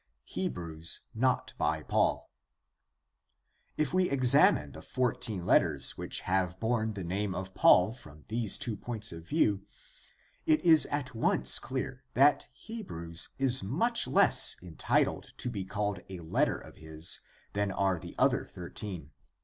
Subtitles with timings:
[0.25, 2.27] Hebrews not by Paul.—
[3.77, 8.57] If we examine the fourteen letters which have borne the name of Paul from these
[8.57, 9.63] two points of view,
[10.47, 16.19] it is at once clear that Hebrews is much less entitled to be called a
[16.21, 17.19] letter of his
[17.53, 19.11] than are the other thirteen.